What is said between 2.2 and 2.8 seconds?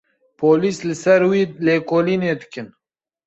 dikin.